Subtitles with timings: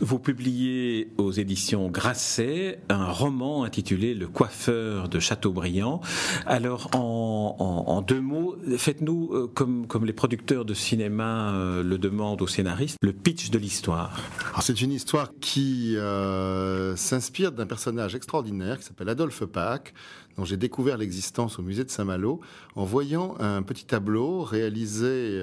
[0.00, 6.00] Vous publiez aux éditions Grasset un roman intitulé Le coiffeur de Chateaubriand.
[6.46, 12.46] Alors, en, deux mots, faites-nous, euh, comme, les producteurs de cinéma euh, le demandent aux
[12.46, 14.18] scénaristes, le pitch de l'histoire.
[14.62, 19.92] C'est une histoire qui euh, s'inspire d'un personnage extraordinaire qui s'appelle Adolphe Pack,
[20.38, 22.40] dont j'ai découvert l'existence au musée de Saint-Malo
[22.74, 25.42] en voyant un petit tableau réalisé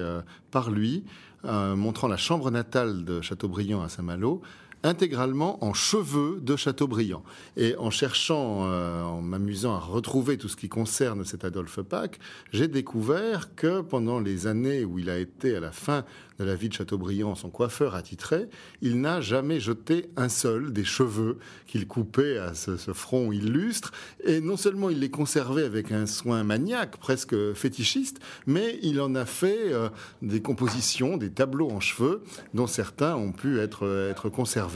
[0.50, 1.04] par lui
[1.44, 4.42] montrant la chambre natale de Chateaubriand à Saint-Malo,
[4.82, 7.22] intégralement en cheveux de Chateaubriand.
[7.56, 12.18] Et en cherchant, euh, en m'amusant à retrouver tout ce qui concerne cet Adolphe Pack,
[12.52, 16.04] j'ai découvert que pendant les années où il a été à la fin
[16.38, 18.48] de la vie de Chateaubriand, son coiffeur attitré,
[18.80, 23.92] il n'a jamais jeté un seul des cheveux qu'il coupait à ce, front illustre.
[24.24, 29.14] Et non seulement il les conservait avec un soin maniaque, presque fétichiste, mais il en
[29.14, 29.90] a fait euh,
[30.22, 32.22] des compositions, des tableaux en cheveux,
[32.54, 34.69] dont certains ont pu être, être conservés.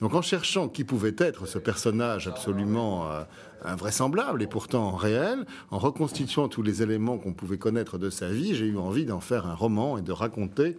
[0.00, 3.10] Donc en cherchant qui pouvait être ce personnage absolument...
[3.10, 3.22] Euh,
[3.64, 8.54] invraisemblable et pourtant réel, en reconstituant tous les éléments qu'on pouvait connaître de sa vie,
[8.54, 10.76] j'ai eu envie d'en faire un roman et de raconter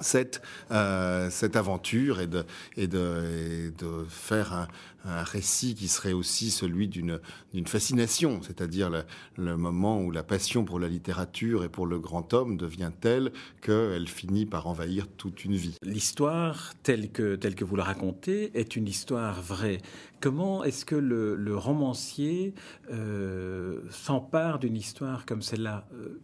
[0.00, 2.44] cette, euh, cette aventure et de,
[2.76, 4.68] et de, de faire un,
[5.04, 7.20] un, récit qui serait aussi celui d'une
[7.66, 9.04] fascination, c'est-à-dire le,
[9.36, 13.32] le, moment où la passion pour la littérature et pour le grand homme devient telle
[13.60, 15.76] qu'elle finit par envahir toute une vie.
[15.82, 19.78] L'histoire telle que, telle que vous la racontez est une histoire vraie.
[20.20, 22.54] Comment est-ce que le, romancier
[22.90, 25.86] euh, s'empare d'une histoire comme celle-là?
[25.94, 26.20] Euh,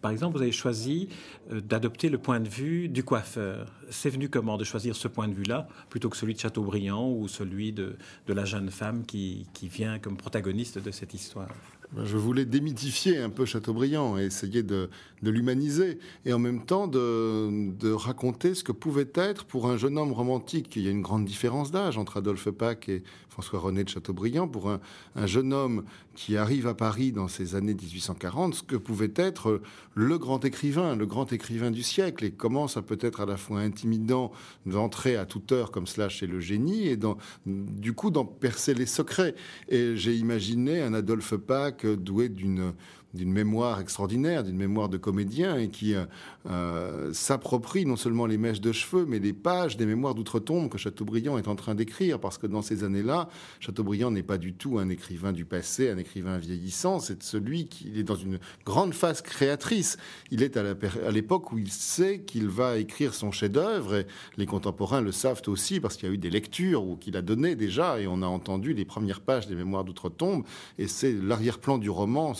[0.00, 1.08] par exemple, vous avez choisi
[1.52, 3.72] euh, d'adopter le point de vue du coiffeur.
[3.90, 7.28] C'est venu comment de choisir ce point de vue-là plutôt que celui de Chateaubriand ou
[7.28, 7.96] celui de,
[8.28, 11.48] la jeune femme qui, vient comme protagoniste de cette histoire?
[11.92, 14.90] Ben, je voulais démythifier un peu Chateaubriand et essayer de,
[15.22, 20.12] l'humaniser et en même temps de, raconter ce que pouvait être pour un jeune homme
[20.12, 20.74] romantique.
[20.76, 24.48] Il y a une grande différence d'âge entre Adolphe Pack et François-René de Chateaubriand.
[24.48, 24.80] Pour un,
[25.14, 29.60] un, jeune homme qui arrive à Paris dans ces années 1840, ce que pouvait être
[29.94, 33.36] le grand écrivain, le grand écrivain du siècle et comment ça peut être à la
[33.36, 34.32] fois intimidant
[34.64, 36.98] d'entrer à toute heure comme cela chez le génie et
[37.44, 39.34] du coup d'en percer les secrets.
[39.68, 42.72] Et j'ai imaginé un Adolphe Pack doué d'une
[43.16, 46.04] d'une mémoire extraordinaire, d'une mémoire de comédien, et qui euh,
[46.48, 50.78] euh, s'approprie non seulement les mèches de cheveux, mais les pages des mémoires d'outre-tombe que
[50.78, 53.28] Chateaubriand est en train d'écrire, parce que dans ces années-là,
[53.60, 57.98] Chateaubriand n'est pas du tout un écrivain du passé, un écrivain vieillissant, c'est celui qui
[57.98, 59.96] est dans une grande phase créatrice.
[60.30, 64.06] Il est à l'époque où il sait qu'il va écrire son chef-d'œuvre, et
[64.36, 67.22] les contemporains le savent aussi, parce qu'il y a eu des lectures ou qu'il a
[67.22, 70.44] donné déjà, et on a entendu les premières pages des mémoires d'outre-tombe,
[70.78, 72.34] et c'est l'arrière-plan du roman,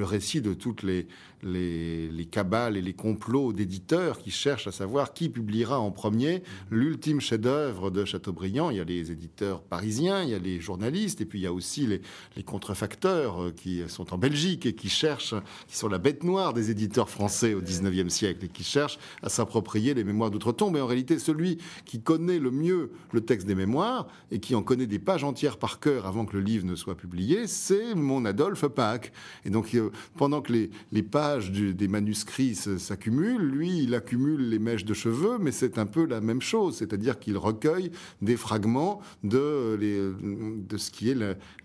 [0.00, 1.06] le récit de toutes les,
[1.42, 7.20] les, cabales et les complots d'éditeurs qui cherchent à savoir qui publiera en premier l'ultime
[7.20, 8.70] chef-d'œuvre de Chateaubriand.
[8.70, 11.46] Il y a les éditeurs parisiens, il y a les journalistes, et puis il y
[11.46, 12.00] a aussi les,
[12.44, 15.34] contrefacteurs euh, qui sont en Belgique et qui cherchent,
[15.68, 19.28] qui sont la bête noire des éditeurs français au XIXe siècle et qui cherchent à
[19.28, 20.76] s'approprier les mémoires d'outre-tombe.
[20.76, 24.62] Et en réalité, celui qui connaît le mieux le texte des mémoires et qui en
[24.62, 28.24] connaît des pages entières par cœur avant que le livre ne soit publié, c'est mon
[28.24, 29.12] Adolphe Pack.
[29.44, 34.84] Et donc, euh, pendant que les pages des manuscrits s'accumulent, lui, il accumule les mèches
[34.84, 37.90] de cheveux, mais c'est un peu la même chose, c'est-à-dire qu'il recueille
[38.22, 41.16] des fragments de, les, de ce qui est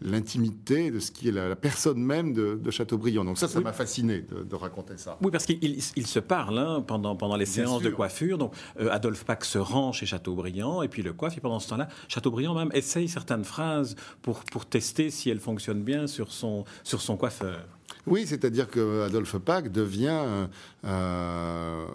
[0.01, 3.23] l'intimité, de ce qui est la, personne même de, Chateaubriand.
[3.23, 5.17] Donc ça, ça m'a fasciné de, raconter ça.
[5.21, 8.37] Oui, parce qu'il se parle hein, pendant, pendant les séances de coiffure.
[8.37, 11.37] Donc euh, Adolphe Pack se rend chez Chateaubriand et puis le coiffe.
[11.37, 15.83] Et pendant ce temps-là, Chateaubriand même essaye certaines phrases pour, pour tester si elles fonctionnent
[15.83, 17.65] bien sur son, sur son coiffeur.
[18.07, 20.47] Oui, c'est-à-dire que Adolphe Pack devient
[20.85, 21.85] euh,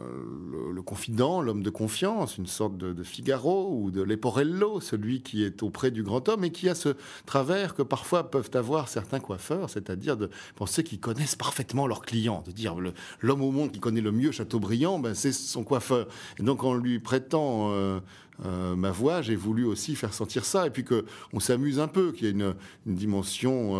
[0.73, 5.63] le, confident, l'homme de confiance, une sorte de, Figaro ou de Leporello, celui qui est
[5.63, 6.97] auprès du grand homme et qui a ce
[7.27, 12.43] travers que parfois peuvent avoir certains coiffeurs, c'est-à-dire de penser qu'ils connaissent parfaitement leurs clients,
[12.45, 12.77] de dire
[13.21, 16.09] l'homme au monde qui connaît le mieux Chateaubriand, ben, c'est son coiffeur.
[16.41, 18.01] Et donc en lui prêtant euh,
[18.45, 22.13] ma voix, j'ai voulu aussi faire sentir ça, et puis que on s'amuse un peu,
[22.13, 22.55] qu'il y ait une,
[22.87, 23.77] dimension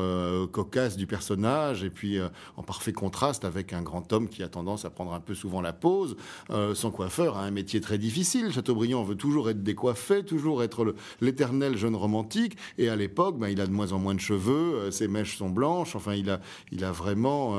[0.53, 2.19] cocasse du personnage, et puis
[2.57, 5.61] en parfait contraste avec un grand homme qui a tendance à prendre un peu souvent
[5.61, 6.17] la pose.
[6.75, 8.53] son coiffeur a un métier très difficile.
[8.53, 13.61] Chateaubriand veut toujours être décoiffé, toujours être l'éternel jeune romantique, et à l'époque, ben, il
[13.61, 16.31] a de moins en moins de cheveux, ses mèches sont blanches, enfin il
[16.85, 17.57] a, vraiment...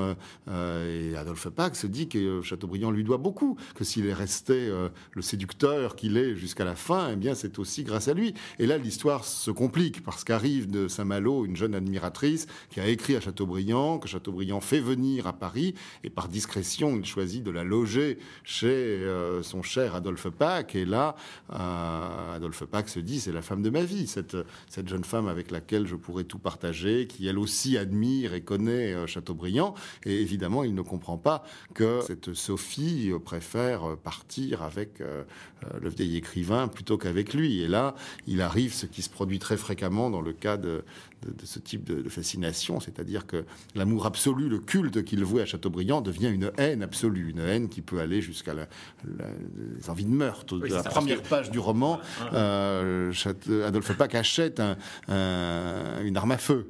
[0.48, 4.90] et Adolphe Pax se dit que Chateaubriand lui doit beaucoup, que s'il est resté euh,
[5.14, 8.34] le séducteur qu'il est jusqu'à la fin, eh bien c'est aussi grâce à lui.
[8.60, 13.16] Et là, l'histoire se complique parce qu'arrive de Saint-Malo une jeune admiratrice qui a écrit
[13.16, 17.64] à Chateaubriand, que Chateaubriand fait venir à Paris, et par discrétion, il choisit de la
[17.64, 20.76] loger chez euh, son cher Adolphe Pack.
[20.76, 21.16] Et là,
[21.52, 24.38] euh, Adolphe Pack se dit, c'est la femme de ma vie, cette,
[24.86, 29.74] jeune femme avec laquelle je pourrais tout partager, qui elle aussi admire et connaît Chateaubriand.
[30.06, 35.24] Et évidemment, il ne comprend pas que cette Sophie préfère partir avec euh,
[35.64, 37.62] euh, le vieil écrivain plutôt qu'avec lui.
[37.62, 37.96] Et là,
[38.28, 40.84] il arrive ce qui se produit très fréquemment dans le cas de,
[41.44, 43.46] ce type de, fascination, c'est-à-dire que
[43.76, 47.82] l'amour absolu, le culte qu'il vouait à Chateaubriand devient une haine absolue, une haine qui
[47.82, 50.58] peut aller jusqu'à les envies de meurtre.
[50.58, 52.00] la première page du roman,
[52.34, 53.14] euh,
[53.66, 54.62] Adolphe Pack achète
[55.10, 56.68] une arme à feu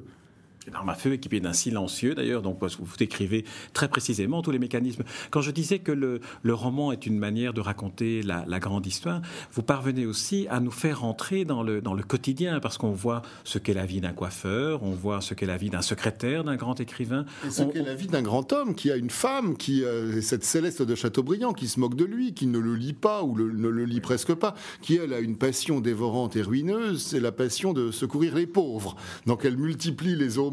[0.66, 4.58] une arme à feu équipée d'un silencieux, d'ailleurs, donc vous décrivez très précisément tous les
[4.58, 5.02] mécanismes.
[5.30, 9.22] Quand je disais que le, roman est une manière de raconter la, grande histoire,
[9.52, 13.22] vous parvenez aussi à nous faire entrer dans le, dans le quotidien, parce qu'on voit
[13.44, 16.56] ce qu'est la vie d'un coiffeur, on voit ce qu'est la vie d'un secrétaire, d'un
[16.56, 17.24] grand écrivain.
[17.46, 20.44] Et ce qu'est la vie d'un grand homme qui a une femme, qui euh, cette
[20.44, 23.68] Céleste de Chateaubriand, qui se moque de lui, qui ne le lit pas ou ne
[23.68, 27.72] le lit presque pas, qui elle a une passion dévorante et ruineuse, c'est la passion
[27.72, 28.96] de secourir les pauvres.
[29.26, 30.51] Donc elle multiplie les hommes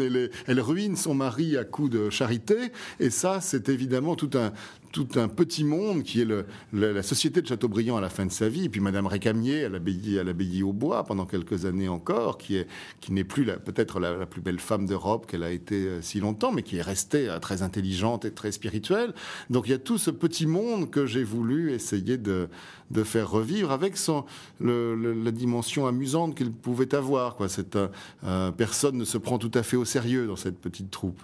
[0.00, 2.72] et elle ruine son mari à coups de charité.
[3.00, 4.52] Et ça, c'est évidemment tout un,
[4.96, 6.28] tout un petit monde qui est
[6.72, 10.62] la, société de Chateaubriand à la fin de sa vie, puis Madame Récamier à l'abbaye
[10.62, 12.56] au bois pendant quelques années encore, qui
[13.02, 16.50] qui n'est plus peut-être la, plus belle femme d'Europe qu'elle a été euh, si longtemps,
[16.50, 19.12] mais qui est restée euh, très intelligente et très spirituelle.
[19.50, 22.48] Donc il y a tout ce petit monde que j'ai voulu essayer de,
[23.04, 24.24] faire revivre avec son,
[24.60, 27.36] la dimension amusante qu'il pouvait avoir.
[27.36, 27.50] Quoi.
[27.50, 27.78] Cette,
[28.56, 31.20] personne ne se prend tout à fait au sérieux dans cette petite troupe.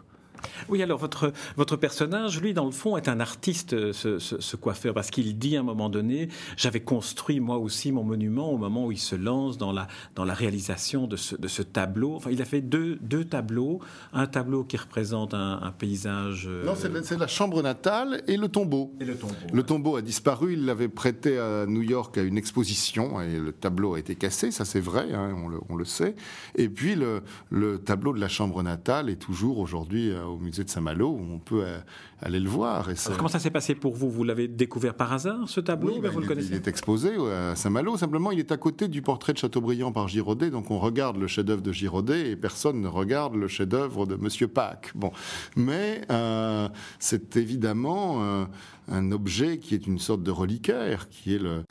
[0.68, 5.10] Oui, alors votre, votre personnage, lui, dans le fond, est un artiste, ce, coiffeur, parce
[5.10, 8.92] qu'il dit à un moment donné, j'avais construit moi aussi mon monument au moment où
[8.92, 12.14] il se lance dans la, dans la réalisation de ce, de ce tableau.
[12.14, 13.80] Enfin, il a fait deux, deux tableaux,
[14.12, 16.46] un tableau qui représente un, paysage...
[16.46, 18.92] Euh, non, c'est la chambre natale et le tombeau.
[19.00, 19.34] Et le tombeau.
[19.52, 23.52] Le tombeau a disparu, il l'avait prêté à New York à une exposition, et le
[23.52, 26.14] tableau a été cassé, ça c'est vrai, hein, on, le, on, le, sait.
[26.54, 30.64] Et puis le, le tableau de la chambre natale est toujours aujourd'hui euh, au musée
[30.64, 31.78] de Saint-Malo où on peut euh,
[32.20, 32.90] aller le voir.
[32.90, 34.10] Et comment ça s'est passé pour vous?
[34.10, 36.68] Vous l'avez découvert par hasard, ce tableau oui, ben, vous il, le connaissez Il est
[36.68, 37.96] exposé à Saint-Malo.
[37.96, 40.50] Simplement, il est à côté du portrait de Chateaubriand par Giraudet.
[40.50, 44.48] Donc, on regarde le chef-d'œuvre de Giraudet et personne ne regarde le chef-d'œuvre de Monsieur
[44.48, 44.92] Pack.
[44.94, 45.12] Bon,
[45.56, 46.68] mais euh,
[46.98, 48.44] c'est évidemment euh,
[48.90, 51.62] un objet qui est une sorte de reliquaire, qui est le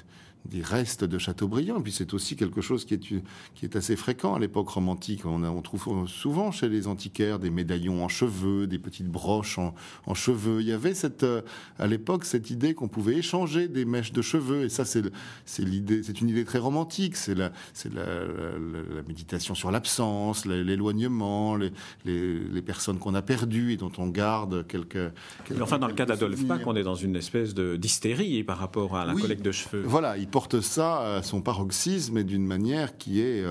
[0.46, 1.80] des restes de Chateaubriand.
[1.80, 5.26] Et puis c'est aussi quelque chose qui est, qui est assez fréquent à l'époque romantique.
[5.26, 9.74] On, on, trouve souvent chez les antiquaires des médaillons en cheveux, des petites broches en,
[10.14, 10.62] cheveux.
[10.62, 11.42] Il y avait cette, euh,
[11.80, 14.64] à l'époque cette idée qu'on pouvait échanger des mèches de cheveux.
[14.64, 15.04] Et ça, c'est,
[15.46, 17.16] c'est l'idée, c'est une idée très romantique.
[17.16, 21.72] C'est la, c'est la, la, méditation sur l'absence, l'éloignement, les,
[22.06, 25.12] les, personnes qu'on a perdues et dont on garde quelques.
[25.60, 28.96] enfin, dans le cas d'Adolphe Pack, on est dans une espèce de, d'hystérie par rapport
[28.96, 29.84] à la collecte de cheveux.
[29.86, 33.44] Voilà, porte ça à son paroxysme et d'une manière qui est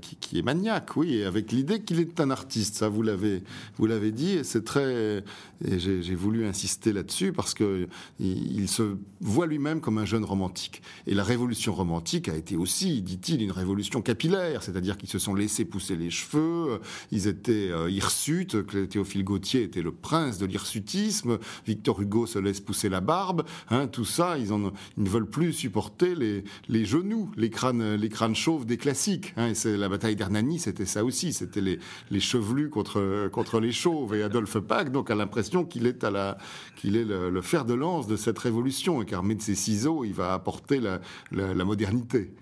[0.00, 2.76] qui, est maniaque, oui, avec l'idée qu'il est un artiste.
[2.76, 3.42] Ça, vous l'avez,
[3.76, 5.24] vous l'avez dit, et c'est très.
[5.62, 10.82] J'ai voulu insister là-dessus parce que il, se voit lui-même comme un jeune romantique.
[11.06, 15.34] Et la révolution romantique a été aussi, dit-il, une révolution capillaire, c'est-à-dire qu'ils se sont
[15.34, 20.46] laissés pousser les cheveux, ils étaient euh, hirsutes, que Théophile Gautier était le prince de
[20.46, 25.52] l'hirsutisme, Victor Hugo se laisse pousser la barbe, hein, tout ça, ils, ne veulent plus
[25.52, 29.32] supporter les, les genoux, les crânes, les crânes chauves des classiques.
[29.36, 31.32] Hein, la bataille d'Hernani, c'était ça aussi.
[31.32, 31.78] C'était les,
[32.10, 34.14] les, chevelus contre, contre les chauves.
[34.14, 36.38] Et Adolphe Pack, donc, a l'impression qu'il est, à la,
[36.76, 40.14] qu'il est le, fer de lance de cette révolution et qu'armé de ses ciseaux, il
[40.14, 41.00] va apporter la,
[41.32, 42.32] la modernité.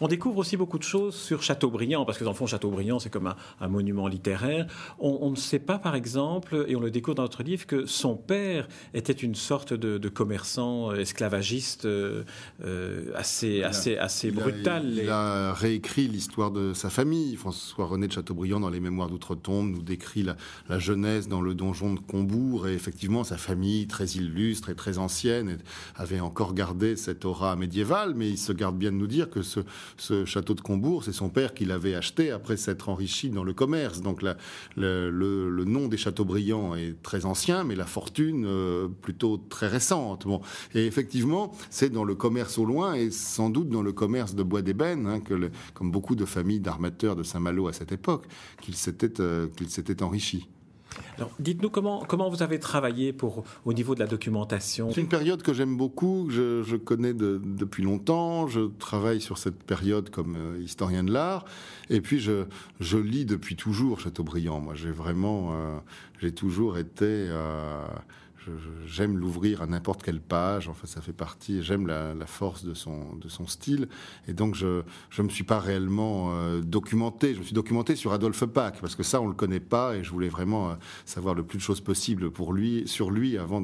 [0.00, 3.10] On découvre aussi beaucoup de choses sur Chateaubriand, parce que dans le fond, Chateaubriand, c'est
[3.10, 4.66] comme un, monument littéraire.
[4.98, 8.16] On, ne sait pas, par exemple, et on le découvre dans notre livre, que son
[8.16, 12.24] père était une sorte de, commerçant esclavagiste euh,
[13.14, 14.92] assez, assez, assez brutal.
[14.92, 17.36] il a réécrit l'histoire de sa famille.
[17.36, 20.36] François René de Chateaubriand, dans les Mémoires d'Outre-Tombe, nous décrit la,
[20.68, 22.68] la, jeunesse dans le donjon de Combourg.
[22.68, 25.58] Et effectivement, sa famille, très illustre et très ancienne,
[25.96, 29.42] avait encore gardé cette aura médiévale, mais il se garde bien de nous dire que
[29.96, 33.52] ce, château de Combourg, c'est son père qui l'avait acheté après s'être enrichi dans le
[33.52, 34.00] commerce.
[34.00, 34.22] Donc
[34.76, 40.26] le, nom des Chateaubriand est très ancien, mais la fortune euh, plutôt très récente.
[40.26, 40.40] Bon.
[40.74, 44.42] Et effectivement, c'est dans le commerce au loin et sans doute dans le commerce de
[44.42, 48.26] bois d'ébène, hein, que comme beaucoup de familles d'armateurs de Saint-Malo à cette époque,
[48.60, 49.48] qu'il s'était euh,
[50.00, 50.48] enrichi.
[51.38, 55.42] Dites-nous comment, comment vous avez travaillé pour, au niveau de la documentation C'est une période
[55.42, 60.62] que j'aime beaucoup, je, je connais depuis longtemps, je travaille sur cette période comme euh,
[60.62, 61.44] historien de l'art,
[61.90, 62.44] et puis je,
[62.80, 64.60] je, lis depuis toujours Chateaubriand.
[64.60, 65.78] Moi, j'ai vraiment, euh,
[66.20, 67.06] j'ai toujours été...
[67.06, 67.84] Euh,
[68.86, 70.68] j'aime l'ouvrir à n'importe quelle page.
[70.68, 71.62] Enfin, ça fait partie.
[71.62, 73.88] J'aime la, force de son style.
[74.28, 77.34] Et donc, je je me suis pas réellement euh, documenté.
[77.34, 79.96] Je me suis documenté sur Adolphe Pack parce que ça, on le connaît pas.
[79.96, 83.38] Et je voulais vraiment euh, savoir le plus de choses possible pour lui, sur lui,
[83.38, 83.60] avant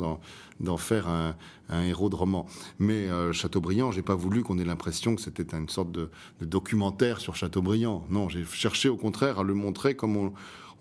[0.60, 1.36] d'en faire un,
[1.68, 2.46] un, héros de roman.
[2.78, 6.44] Mais euh, Chateaubriand, j'ai pas voulu qu'on ait l'impression que c'était une sorte de, de,
[6.44, 8.06] documentaire sur Chateaubriand.
[8.10, 10.32] Non, j'ai cherché au contraire à le montrer comme on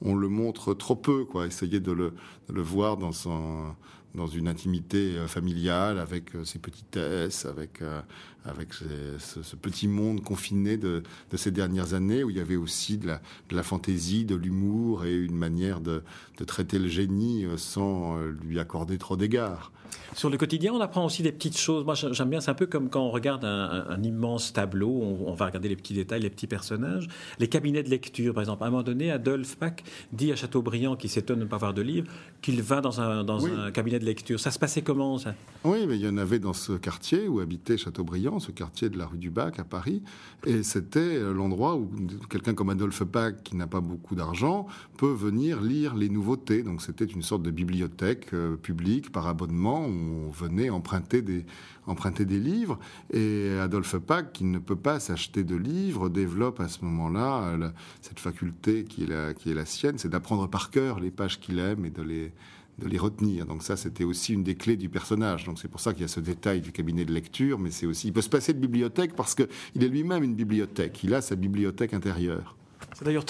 [0.01, 1.47] on le montre trop peu, quoi.
[1.47, 2.13] Essayer de le,
[2.49, 3.75] de le voir dans son
[4.17, 8.01] dans une intimité euh, familiale, avec euh, ses petitesses, avec, euh,
[8.43, 12.97] avec ce, petit monde confiné de, de, ces dernières années, où il y avait aussi
[12.97, 16.03] de la, de la fantaisie, de l'humour et une manière de,
[16.37, 19.71] de, traiter le génie sans lui accorder trop d'égards.
[20.15, 21.85] Sur le quotidien, on apprend aussi des petites choses.
[21.85, 25.45] Moi, j'aime bien, c'est un peu comme quand on regarde un, immense tableau, on, va
[25.45, 27.07] regarder les petits détails, les petits personnages.
[27.39, 28.63] Les cabinets de lecture, par exemple.
[28.63, 31.73] À un moment donné, Adolphe Pack dit à Chateaubriand, qui s'étonne de ne pas avoir
[31.73, 32.07] de livre,
[32.41, 34.05] qu'il va dans un, dans un cabinet de
[34.37, 35.35] Ça se passait comment, ça?
[35.63, 38.97] Oui, mais il y en avait dans ce quartier où habitait Chateaubriand, ce quartier de
[38.97, 40.01] la rue du Bac à Paris.
[40.45, 41.89] Et c'était l'endroit où
[42.29, 46.63] quelqu'un comme Adolphe Pack, qui n'a pas beaucoup d'argent, peut venir lire les nouveautés.
[46.63, 51.45] Donc c'était une sorte de bibliothèque euh, publique par abonnement on venait emprunter des,
[51.85, 52.79] emprunter des livres.
[53.11, 57.69] Et Adolphe Pack, qui ne peut pas s'acheter de livres, développe à ce moment-là euh,
[58.01, 61.39] cette faculté qui est la, qui est la sienne, c'est d'apprendre par cœur les pages
[61.39, 62.31] qu'il aime et de les,
[62.79, 63.45] de les retenir.
[63.45, 65.45] Donc ça, c'était aussi une des clés du personnage.
[65.45, 67.85] Donc c'est pour ça qu'il y a ce détail du cabinet de lecture, mais c'est
[67.85, 69.47] aussi, il peut se passer de bibliothèque parce qu'il
[69.83, 71.03] est lui-même une bibliothèque.
[71.03, 72.55] Il a sa bibliothèque intérieure.
[72.97, 73.25] C'est d'ailleurs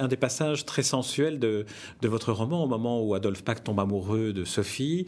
[0.00, 1.64] un des passages très sensuels de,
[2.02, 5.06] votre roman, au moment où Adolphe Pack tombe amoureux de Sophie.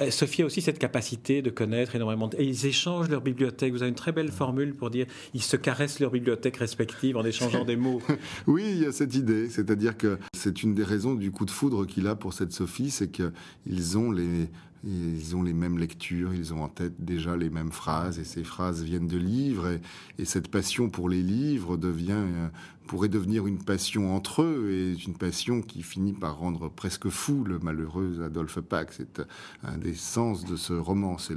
[0.00, 2.28] Euh, Sophie a aussi cette capacité de connaître énormément.
[2.28, 2.36] De...
[2.36, 3.72] Et ils échangent leur bibliothèque.
[3.72, 7.24] Vous avez une très belle formule pour dire ils se caressent leur bibliothèque respective en
[7.24, 8.02] échangeant des mots.
[8.46, 9.48] Oui, il y a cette idée.
[9.48, 12.90] C'est-à-dire que c'est une des raisons du coup de foudre qu'il a pour cette Sophie,
[12.90, 14.48] c'est qu'ils ont les
[14.84, 18.42] ils ont les mêmes lectures, ils ont en tête déjà les mêmes phrases, et ces
[18.42, 19.78] phrases viennent de livres,
[20.18, 22.48] et, cette passion pour les livres devient, euh,
[22.86, 27.44] pourrait devenir une passion entre eux, et une passion qui finit par rendre presque fou
[27.44, 28.92] le malheureux Adolphe Pack.
[28.92, 29.22] C'est
[29.62, 31.18] un des sens de ce roman.
[31.18, 31.36] C'est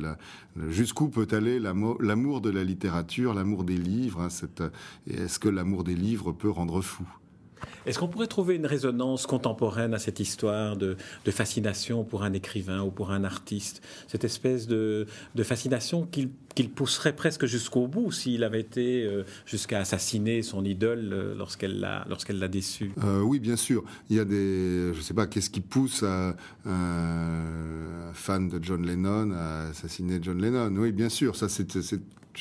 [0.70, 4.22] jusqu'où peut aller l'amour de la littérature, l'amour des livres.
[4.22, 4.70] Hein,
[5.08, 7.06] est-ce que l'amour des livres peut rendre fou?
[7.86, 10.98] Est-ce qu'on pourrait trouver une résonance contemporaine à cette histoire de,
[11.30, 13.82] fascination pour un écrivain ou pour un artiste?
[14.08, 15.06] Cette espèce de,
[15.44, 21.36] fascination qu'il pousserait presque jusqu'au bout s'il avait été euh, jusqu'à assassiner son idole euh,
[21.36, 22.92] lorsqu'elle l'a déçu?
[23.04, 23.84] Euh, oui, bien sûr.
[24.10, 26.36] Il y a des, je sais pas, qu'est-ce qui pousse un,
[28.14, 30.74] fan de John Lennon à assassiner John Lennon?
[30.78, 31.36] Oui, bien sûr.
[31.36, 31.68] Ça, c'est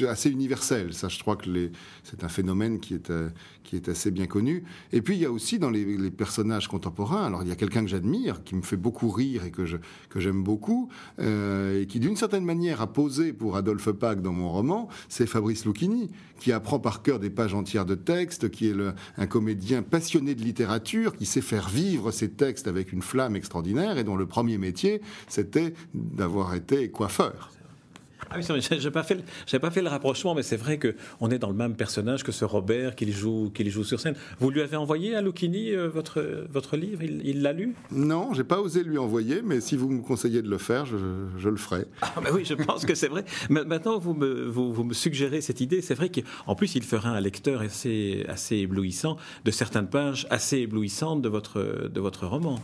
[0.02, 0.92] assez universel.
[0.92, 1.70] Ça, je crois que
[2.02, 3.28] c'est un phénomène qui est, euh,
[3.62, 4.64] qui est assez bien connu.
[4.92, 7.82] Et puis, il y a aussi dans les, personnages contemporains, alors il y a quelqu'un
[7.82, 9.76] que j'admire, qui me fait beaucoup rire et que, je,
[10.10, 14.32] que j'aime beaucoup, euh, et qui d'une certaine manière a posé pour Adolphe Pack dans
[14.32, 18.68] mon roman, c'est Fabrice Lucchini, qui apprend par cœur des pages entières de textes, qui
[18.68, 18.76] est
[19.16, 23.98] un comédien passionné de littérature, qui sait faire vivre ses textes avec une flamme extraordinaire,
[23.98, 27.50] et dont le premier métier, c'était d'avoir été coiffeur.
[28.30, 31.30] Ah oui, j'ai pas fait, j'ai pas fait le rapprochement, mais c'est vrai que on
[31.30, 34.14] est dans le même personnage que ce Robert qu'il joue, qu'il joue sur scène.
[34.38, 37.02] Vous lui avez envoyé à Lucchini euh, votre votre livre?
[37.02, 37.74] Il l'a lu?
[37.90, 40.96] Non, j'ai pas osé lui envoyer, mais si vous me conseillez de le faire, je,
[41.38, 41.86] je le ferai.
[42.02, 43.24] Ah ben oui, je pense que c'est vrai.
[43.50, 45.82] Maintenant, vous me vous, vous me suggérez cette idée.
[45.82, 50.58] C'est vrai qu'en plus, il fera un lecteur assez assez éblouissant de certaines pages assez
[50.58, 52.58] éblouissantes de votre de votre roman.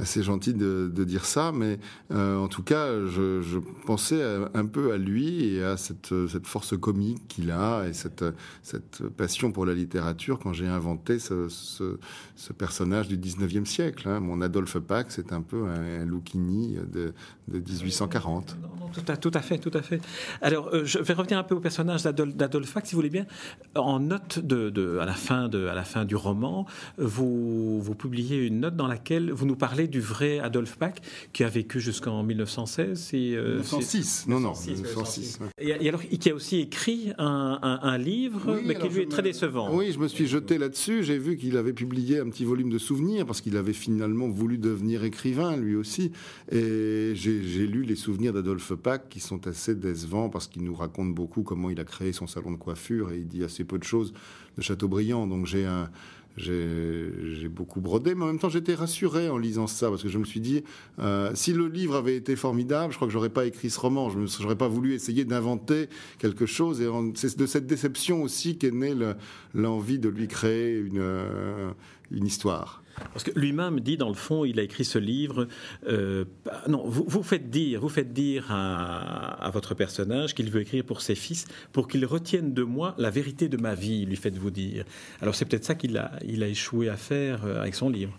[0.00, 1.78] Assez gentil de, dire ça, mais
[2.10, 4.22] en tout cas, je, pensais
[4.54, 8.24] un peu à lui et à cette, cette force comique qu'il a et cette,
[8.62, 14.08] cette passion pour la littérature quand j'ai inventé ce, ce, personnage du 19e siècle.
[14.08, 14.20] Hein.
[14.20, 17.12] Mon Adolphe Pax, c'est un peu un, Lucchini de,
[17.48, 18.56] de 1840.
[18.92, 20.00] Tout, à, tout, à, fait, tout à fait.
[20.40, 23.26] Alors, je vais revenir un peu au personnage d'Adolphe Pax, si vous voulez bien.
[23.74, 26.66] En note de, à, la fin de, à la fin du roman,
[26.98, 31.44] vous, vous publiez une note dans laquelle vous nous parlez du vrai Adolphe Pack qui
[31.44, 33.10] a vécu jusqu'en 1916.
[33.14, 35.40] Et, 1906, non, non, 1906.
[35.58, 39.74] Et, alors, qui a aussi écrit un, livre, mais qui lui est très décevant.
[39.74, 41.02] Oui, je me suis jeté là-dessus.
[41.02, 44.58] J'ai vu qu'il avait publié un petit volume de souvenirs parce qu'il avait finalement voulu
[44.58, 46.12] devenir écrivain lui aussi.
[46.52, 48.72] Et j'ai lu les souvenirs d'Adolphe
[49.10, 52.52] Qui sont assez décevants parce qu'il nous raconte beaucoup comment il a créé son salon
[52.52, 54.14] de coiffure et il dit assez peu de choses
[54.56, 55.26] de Chateaubriand.
[55.26, 55.66] Donc j'ai
[57.48, 60.24] beaucoup brodé, mais en même temps j'étais rassuré en lisant ça parce que je me
[60.24, 60.64] suis dit
[60.98, 64.08] euh, si le livre avait été formidable, je crois que j'aurais pas écrit ce roman,
[64.08, 68.70] je n'aurais pas voulu essayer d'inventer quelque chose et c'est de cette déception aussi qu'est
[68.70, 68.94] née
[69.52, 71.70] l'envie de lui créer une, euh,
[72.10, 72.82] une histoire.
[73.12, 75.46] Parce que lui-même dit, dans le fond, il a écrit ce livre.
[75.88, 76.24] Euh,
[76.68, 81.14] non, vous, faites dire, vous faites dire à, votre personnage qu'il veut écrire pour ses
[81.14, 84.06] fils, pour qu'ils retiennent de moi la vérité de ma vie.
[84.06, 84.84] Lui faites-vous dire.
[85.20, 88.12] Alors c'est peut-être ça qu'il a, il a échoué à faire euh, avec son livre.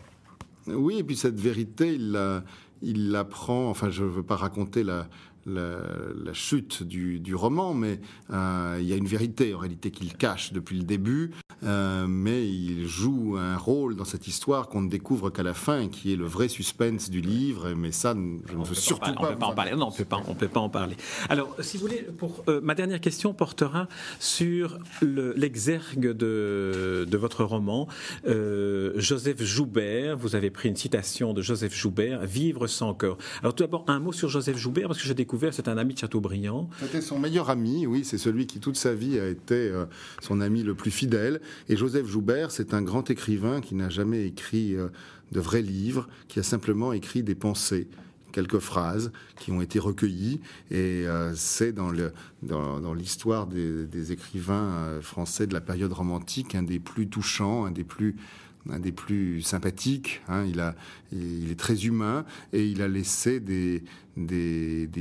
[0.68, 2.44] Oui, et puis cette vérité, il la,
[2.82, 3.70] il la prend.
[3.70, 5.08] Enfin, je ne veux pas raconter la,
[5.46, 8.00] la, chute du, roman, mais
[8.32, 11.32] euh, il y a une vérité en réalité qu'il cache depuis le début,
[11.64, 15.88] euh, mais il joue un rôle dans cette histoire qu'on ne découvre qu'à la fin,
[15.88, 17.74] qui est le vrai suspense du livre.
[17.74, 19.16] Mais ça, je ne veux surtout pas.
[19.18, 19.72] On peut pas en parler.
[19.72, 20.22] Non, on peut pas.
[20.28, 20.96] On peut pas en parler.
[21.30, 23.88] Alors, si vous voulez, pour euh, ma dernière question portera
[24.20, 27.88] sur l'exergue de, de, votre roman,
[28.26, 30.18] Joseph Joubert.
[30.18, 33.18] Vous avez pris une citation de Joseph Joubert, "Vivre sans corps".
[33.42, 35.94] Alors, tout d'abord, un mot sur Joseph Joubert, parce que je découvre c'est un ami
[35.94, 36.70] de Chateaubriand.
[36.80, 39.86] C'était son meilleur ami, oui, c'est celui qui toute sa vie a été euh,
[40.22, 41.42] son ami le plus fidèle.
[41.70, 44.88] Et Joseph Joubert, c'est un grand écrivain qui n'a jamais écrit euh,
[45.32, 47.88] de vrais livres, qui a simplement écrit des pensées
[48.32, 51.92] quelques phrases qui ont été recueillies et euh, c'est dans
[52.94, 58.16] l'histoire des, écrivains français de la période romantique un des plus touchants, un des plus
[58.70, 60.22] un des plus sympathiques.
[60.28, 60.46] Hein.
[61.12, 63.84] il, est très humain et il a laissé des,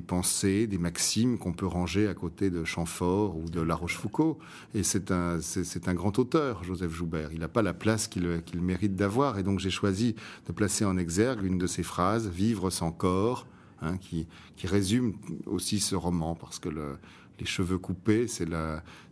[0.06, 4.36] pensées, des maximes qu'on peut ranger à côté de Chamfort ou de La Rochefoucauld.
[4.74, 7.30] Et c'est un, grand auteur, Joseph Joubert.
[7.32, 9.38] Il n'a pas la place qu'il, mérite d'avoir.
[9.38, 10.14] Et donc j'ai choisi
[10.46, 13.46] de placer en exergue une de ses phrases, Vivre sans corps,
[13.82, 14.26] hein, qui,
[14.64, 15.14] résume
[15.46, 16.98] aussi ce roman, parce que le,
[17.38, 18.46] les cheveux coupés, c'est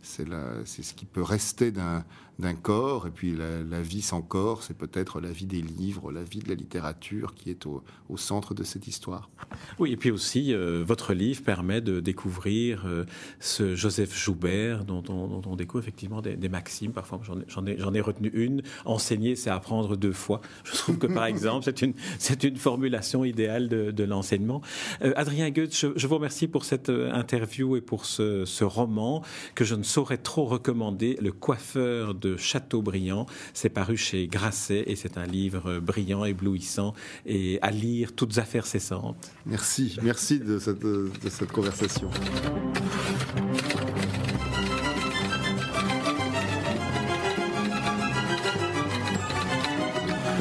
[0.03, 2.05] ce qui peut rester d'un,
[2.39, 6.23] d'un corps, et puis la, vie sans corps, c'est peut-être la vie des livres, la
[6.23, 7.83] vie de la littérature qui est au,
[8.15, 9.29] centre de cette histoire.
[9.77, 13.05] Oui, et puis aussi, euh, votre livre permet de découvrir euh,
[13.39, 16.91] ce Joseph Joubert, dont on, découvre effectivement des, maximes.
[16.91, 18.61] Parfois, j'en ai, ai, retenu une.
[18.85, 20.41] Enseigner, c'est apprendre deux fois.
[20.63, 21.93] Je trouve que, par exemple, c'est une,
[22.43, 24.61] une formulation idéale de, l'enseignement.
[25.01, 29.23] Euh, Adrien Goethe, je, vous remercie pour cette interview et pour ce, ce roman
[29.55, 33.25] que je ne saurais trop recommander, Le coiffeur de Chateaubriand.
[33.53, 36.93] C'est paru chez Grasset et c'est un livre brillant, éblouissant
[37.25, 39.31] et à lire toutes affaires cessantes.
[39.45, 42.09] Merci, merci de cette, de cette conversation.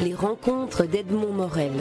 [0.04, 1.72] Les rencontres d'Edmond Morel.